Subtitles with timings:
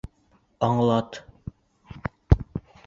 [0.67, 1.21] Аңлат.